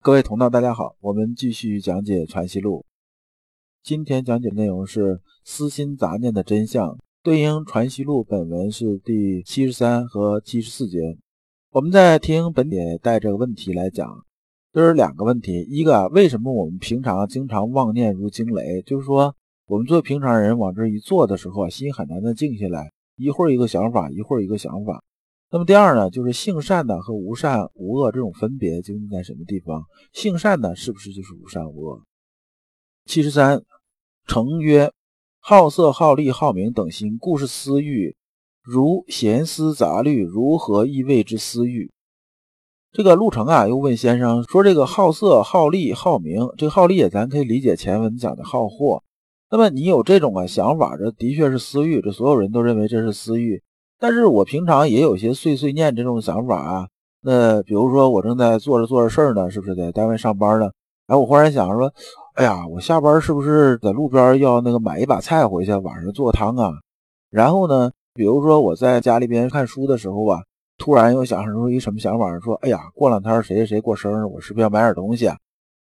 [0.00, 2.78] 各位同道，大家好，我们继续讲解《传习录》。
[3.82, 11.18] 今天讲解内容是私心杂念的真相，对应《传习录》本文是第七十三和七十四节。
[11.72, 14.24] 我们在听本节带这个问题来讲，
[14.72, 18.80] 就是两个问题：一个，为什么我们平常经常妄念如惊雷？
[18.82, 19.34] 就是说，
[19.66, 25.02] 我们做平常人往这一坐的时候啊，心很难的静下来，一会儿一个想法，一会儿一个想法。
[25.50, 29.82] 那么第二呢，就是性善的和无善无恶这种分别究竟在什么地方？
[30.12, 32.02] 性善的是不是就是无善无恶？
[33.06, 33.62] 七十三，
[34.26, 34.92] 成曰：
[35.40, 38.14] 好色、好利、好名等心，故是私欲。
[38.62, 41.90] 如闲思杂虑，如何意谓之私欲？
[42.92, 49.02] 这个陆程啊，又问先生说：这个好色、好利、好名，这个好利咱可以理解前文讲的好货。
[49.50, 53.62] 那么你有这种啊想法，这的确是私欲，这所有人都认为这是私欲。
[53.98, 56.88] 但是我平常也有些碎碎念这种想法啊，
[57.20, 60.70] 那比如说我正在做着做着事儿呢，是不是在单位上班呢？
[61.08, 61.92] 哎，我忽然想说，
[62.34, 66.70] 哎呀，我下班是不是在路边要那个买一把菜回去，晚上做汤啊？
[67.30, 70.40] 然后呢，比如说我在家里边看书的时候啊，
[70.76, 75.36] 突然又想出一什么想法，说，哎呀，过两天谁谁谁过生日，我是不是要买点东西啊？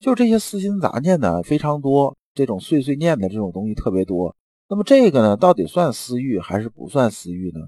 [0.00, 4.34] 就这些私心杂念呢非常多，这种碎碎念的这种东西特别多。
[4.68, 7.60] 那么这个呢，到底算私欲还是不算私欲呢？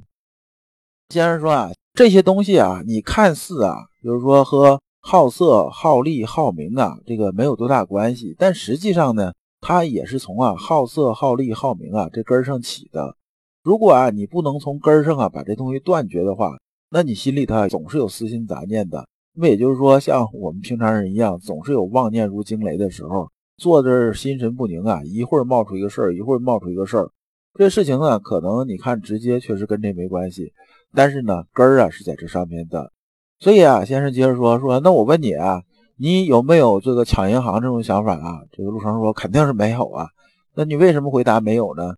[1.12, 13.14] 先生说啊，这些东西啊，你看似啊，比如说和好色、好利、好名啊，这个没有多大关系，但实际上呢，它也是从啊好色、好利、好名啊这根上起的。
[13.62, 16.56] 如果啊你不能从根上啊把这东西断绝的话，
[16.88, 19.06] 那你心里头总是有私心杂念的。
[19.34, 27.10] 那么也就是说，像我们平常人一样，总是有妄念如惊雷的时候，坐这心神不宁啊，一会儿冒出一个事儿，一会儿冒出一个事儿。
[27.58, 30.54] 这事情呢，可能你看直接确实跟这没关系。
[30.94, 32.92] 但是呢，根儿啊是在这上面的，
[33.38, 35.62] 所以啊，先生接着说说，那我问你啊，
[35.96, 38.42] 你有没有这个抢银行这种想法啊？
[38.52, 40.08] 这个陆成说肯定是没有啊。
[40.54, 41.94] 那你为什么回答没有呢？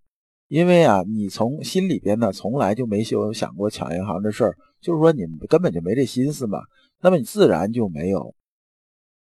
[0.47, 6.59] 因为啊，你从心里边呢从来就没有想过抢银行的事儿，就是说你根本就没这心思嘛。
[7.01, 8.33] 那么你自然就没有。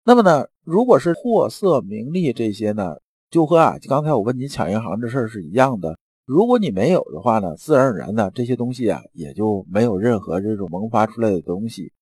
[0.04, 2.96] 那么呢，如果是货色名利这些呢，
[3.30, 5.98] 就和啊刚才我问你抢银行这事儿是一样的。
[6.26, 11.92] 如果你没有的话呢，自然而然的这些东西啊，也就没有任何这种萌发出来的东西。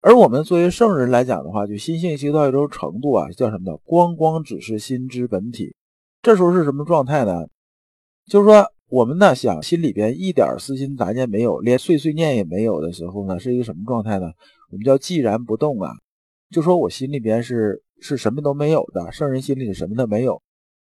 [0.00, 3.76] 而我们作为圣人来讲的话，就心性修到一种程度啊，叫什么呢？
[3.84, 5.74] 光光只是心之本体。
[6.22, 7.44] 这时候是什么状态呢？
[8.26, 14.26] 就是说，我们呢想心里边一点私心杂念没有，连碎碎念也没有的时候呢，是一个什么状态呢？
[14.70, 15.90] 我们叫寂然不动啊。
[16.52, 20.40] 就说我心里边是是什么都没有的，圣人心里什么都没有。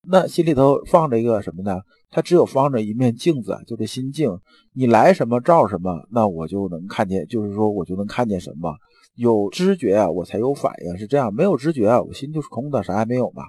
[0.08, 1.78] 那心里头放着一个什么呢？
[2.10, 4.28] 它只有放着一面镜子，就这心镜。
[4.72, 8.75] 你来什么照什么，那我就能看见，就是说我就能看见什么。
[9.15, 11.32] 有知觉啊，我才有反应，是这样。
[11.32, 13.44] 没有知觉啊，我心就是空的，啥也没有嘛。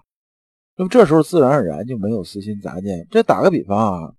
[0.78, 3.08] 那么这时候自然而然就没有私心杂念。
[3.10, 4.14] 这打个比方啊，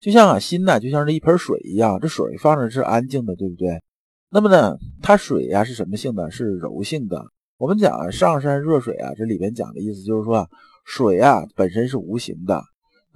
[0.00, 3.82] 就像啊心呢，就像是一盆水一样，这水放着是安静的，对不对？
[4.30, 6.30] 那么呢，它水呀是什么性的？
[6.30, 7.22] 是柔性的。
[7.58, 10.48] 我们讲啊上善若水啊，这里边讲的意思就是说。
[10.86, 12.62] 水啊，本身是无形的，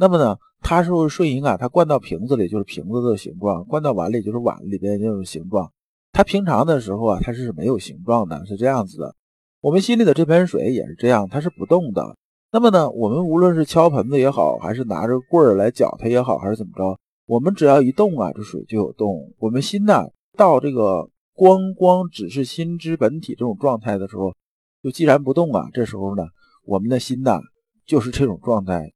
[0.01, 5.73] 那么呢，它是顺应啊，它灌到瓶子里就是瓶子的形状，灌到碗里就是碗里边那种形状。
[6.13, 9.17] 它平常的时候啊，它是没有形状的，是这样子的。
[9.61, 12.17] 我们心里的这盆水也是这样，它是不动的。
[12.53, 19.35] 那么呢，我们无论是敲盆子也好，还是拿着棍儿来搅它也好，还是怎么着，我们只要一动啊，这水就有动。
[19.39, 20.05] 我们心呢，
[20.37, 24.33] 到这个光光只是心之本体这种状态的时候，
[24.81, 26.23] 就既然不动啊，这时候呢，
[26.65, 27.41] 我们的心呢。
[27.89, 28.93] 就是这种状态，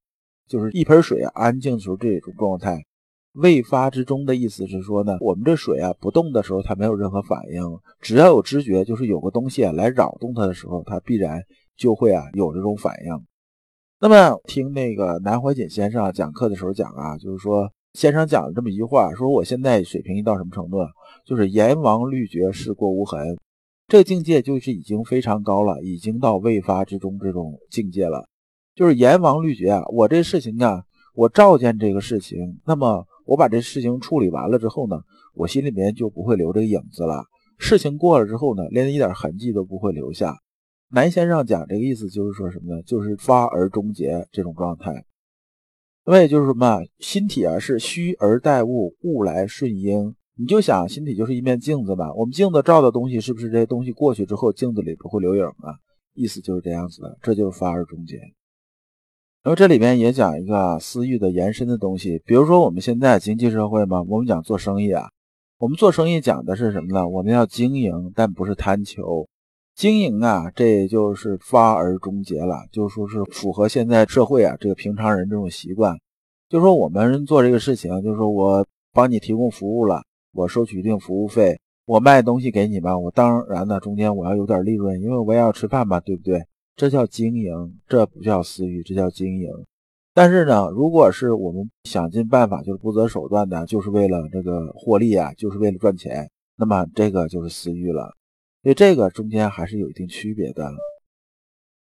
[0.53, 2.85] 就是一盆水啊，安静的时候这种状态。
[3.33, 7.63] 未发之中的意思是说呢，我们这水啊不动的时候，它没有任何反应。
[8.03, 11.41] 只要有知觉，就是有个东西啊来扰动它的时候，它必然
[11.75, 13.27] 就会啊有这种反应。
[13.99, 20.77] 那么听那个南怀瑾先生讲课的时候讲啊，就是说先生讲了这么一句话，说我现在水平到什么程度？
[21.25, 23.39] 就是阎王律绝，事过无痕，
[23.89, 28.29] 这境界就是已经非常高了，已经到未发之中这种境界了。
[28.75, 30.83] 就是阎王律觉啊，我这事情啊，
[31.15, 35.01] 我照见这个事情，那么我把这事情处理完了之后呢，
[35.35, 37.25] 我心里面就不会留这个影子了。
[37.59, 40.37] 事情过了之后呢，连一点痕迹都不会留下。
[40.91, 42.83] 南先生讲这个意思就是说什么呢？
[42.83, 45.05] 就是发而终结这种状态。
[46.05, 46.81] 那么也就是什么？
[46.99, 50.15] 心体啊是虚而待物，物来顺应。
[50.37, 55.77] 你就想心体就是一面镜子吧，我们镜子照的东西是不是这些东西过去之后，镜子里不会留影啊？
[56.15, 58.19] 意思就是这样子的，这就是发而终结。
[59.43, 65.11] 然后这里边也讲一个私欲的延伸的东西，比如说我们现在经济社会嘛，我们讲做生意啊，
[65.59, 67.09] 我们做生意讲的是什么呢？
[67.09, 69.27] 我们要经营，但不是贪求。
[69.75, 75.97] 经营啊，这也就是发而终结了，就说是符合现在社会啊这个平常人这种习惯，
[76.49, 80.03] 就说我们做这个事情，就是说我帮你提供服务了，
[80.33, 86.45] 我收取一定服务费，我卖东西给你吧，我当然呢中间我要有点利润，因为我也要吃饭嘛，对不对？
[86.83, 89.49] 这叫经营，这不叫私欲，这叫经营。
[90.13, 98.17] 但是呢，如果是我们想尽办法，就是不择手段的，就是为了这个获利啊，就是为了赚钱，那么这个就是私欲了。
[98.65, 100.73] 所以这个中间还是有一定区别的。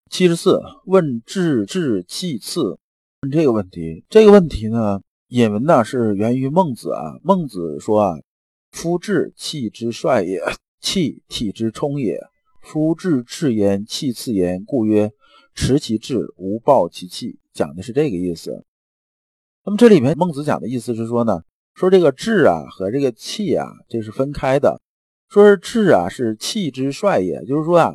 [0.08, 2.78] 七十四问治治气次，
[3.20, 7.20] 问这个问题，这个问题呢，引文呢是源于孟子啊。
[7.22, 8.18] 孟子说啊
[8.72, 10.40] ：“夫志气之帅也，
[10.80, 12.18] 气体之充也。
[12.70, 15.10] 夫志赤焉，气次焉，故曰
[15.54, 18.62] 持其志，无暴其气。”讲的是这个意思。
[19.64, 21.40] 那么这里面孟子讲的意思是说呢，
[21.72, 24.82] 说这个志啊和这个气啊，这是分开的。
[25.30, 27.94] 说是志啊，是气之帅也，就是说啊，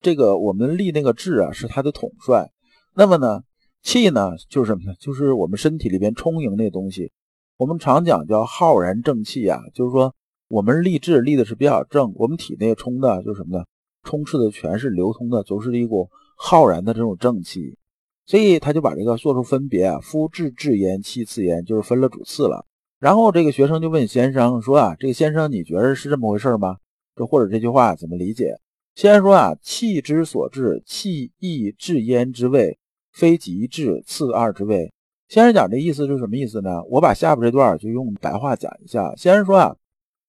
[0.00, 2.50] 这个我们立那个志啊，是他的统帅。
[2.96, 3.44] 那么呢，
[3.84, 4.96] 气呢，就是什么呢？
[4.98, 7.12] 就是我们身体里边充盈那东西。
[7.56, 10.12] 我们常讲叫浩然正气啊，就是说
[10.48, 13.64] 我们立志立的是比较正，我们体内充的就是什么呢？
[14.08, 17.76] 充斥的全是流通的，就是一股浩然的这种正气。
[18.24, 22.64] 所以他就把这个做出分别啊，夫志至焉，气次焉，就是分了主次了。
[22.98, 26.78] 然后这个学生就问先生说啊，这个先生你觉得是这么回事吗？
[27.14, 28.56] 这或者这句话怎么理解？
[28.94, 32.78] 先生说啊，气之所至，气亦至焉之谓，
[33.12, 34.90] 非极至次二之谓。
[35.28, 36.82] 先生讲这意思是什么意思呢？
[36.90, 39.14] 我把下边这段就用白话讲一下。
[39.16, 39.76] 先生说啊，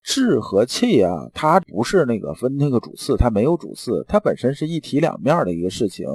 [0.10, 6.08] 志和气啊，它不是那个分那个主次，它没有主次，它本身是一体两面的一个事情。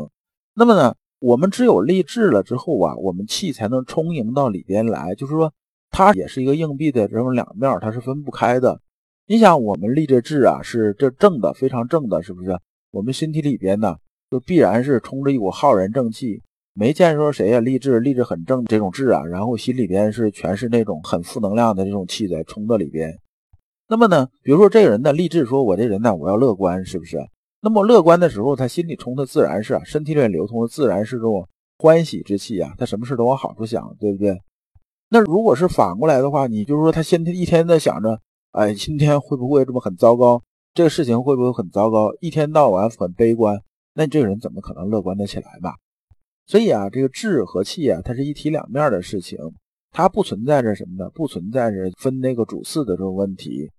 [0.54, 5.52] 那么呢，我们只有立志了之后啊，我们气才能充盈到里边来，就是说。
[5.96, 8.80] 它也是一个硬币的这种两面，它是分不开的。
[9.28, 12.58] 你想，我们立这志啊，是这正的，非常正的，是不是？
[12.90, 13.94] 我们身体里边呢，
[14.28, 16.42] 就必然是充着一股浩然正气。
[16.72, 23.16] 没见说谁呀立志立志很正这种志啊，然后心里边是全是那种很负能量的这种气在冲到里边。
[23.88, 27.18] 那么呢，比如说这个人呢立志说，我这人呢我要乐观，是不是？
[27.60, 31.48] 那么乐观的时候，他心里充的自然是啊，身体里面流通的自然是这种
[31.78, 34.38] 欢喜之气啊，他什么事都往好处想，对不对？
[35.10, 38.18] 那如果是反过来的话，你就是说他先天一天在想着，
[38.52, 40.42] 哎，今天会不会这么很糟糕？
[40.72, 42.10] 这个事情会不会很糟糕？
[42.20, 43.60] 一天到晚很悲观，
[43.94, 45.74] 那你这个人怎么可能乐观得起来吧？
[46.46, 49.38] 所以啊，这个志和气啊，它是一体两面的事情，
[49.94, 51.08] 它不存在着什么呢？
[51.14, 53.70] 不存在着分那个主次的这种问题。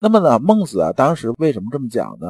[0.00, 2.26] 那么呢，孟子啊，当时为什么这么讲呢？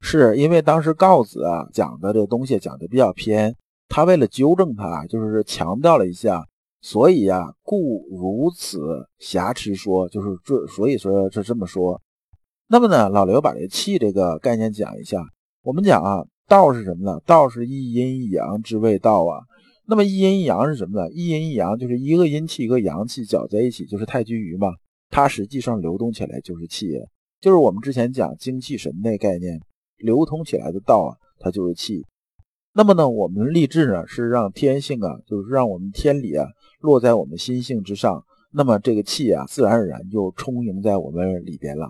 [0.00, 3.52] 是因为当时告子啊讲的这东西讲的比较偏，
[3.88, 6.46] 他为了纠正他，就是强调了一下。
[6.80, 8.78] 所以呀，故如此
[9.18, 12.00] 瑕疵说，就是这，所以说是这么说。
[12.68, 15.20] 那么呢，老刘把这气这个概念讲一下。
[15.64, 17.20] 我们讲啊，道是什么呢？
[17.26, 19.42] 道是一阴一阳之谓道啊。
[19.90, 21.10] 那么一阴一阳是什么呢？
[21.12, 24.68] 一阴一阳就是一个阴气一个阳气搅在一起，就是太极鱼嘛。
[25.08, 26.92] 它实际上流动起来就是气，
[27.40, 29.58] 就是我们之前讲精气神那概念，
[29.96, 32.04] 流通起来的道啊，它就是气。
[32.74, 36.46] 那么呢，我们立志呢是让天性啊，就是让我们天理啊
[36.80, 38.22] 落在我们心性之上。
[38.52, 41.88] 那么这个气啊，自然而然就充盈在我们里边了。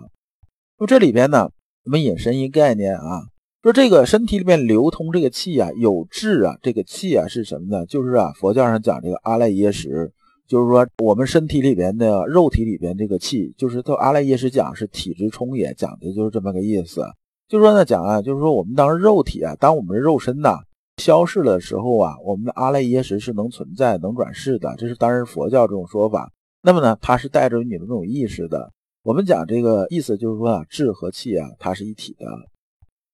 [0.77, 1.49] 那么这里边呢，
[1.83, 3.23] 我们引申一概念啊，
[3.61, 7.85] 说这个身体里面流通这个气啊，有志啊，这个气啊是什么呢？
[7.87, 10.09] 就是啊，佛教上讲这个阿赖耶识，
[10.47, 17.03] 就是说我们身体里边的肉体里边这个气，就是到阿赖耶识讲是体之充也，讲的就是这么个意思。
[17.49, 20.59] 就说呢，讲啊，就是说我们当肉体啊，当我们肉身呐。
[20.97, 26.29] 消逝的时候啊，我们的阿赖耶识是能存在、能转世的，这是当然佛教这种说法。
[26.61, 28.71] 那么呢，它是带着你的这种意识的。
[29.03, 32.25] 我们讲这个意思就是说啊，智和气啊，它是一体的。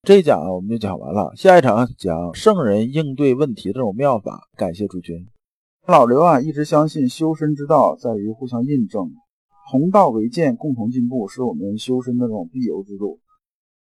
[0.06, 1.34] 这一讲啊，我们就讲完了。
[1.36, 4.48] 下一场讲圣人应对问题的这种妙法。
[4.56, 5.26] 感谢诸君。
[5.88, 9.12] 老刘啊，一直相信修身之道在于互相印证，
[9.72, 13.20] 同道为鉴，共同进步，是我们修身的这种必由之路。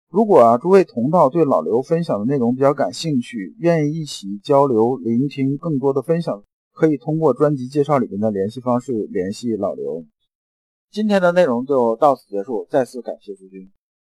[0.09, 6.41] 如果啊，诸位同道对老刘分享的内容比较感兴趣，愿意一起交流、聆听更多的分享，
[6.73, 10.03] 可以通过专辑介绍里面的联系方式联系老刘。
[10.91, 13.69] 今天的内容就到此结束，再次感谢诸君。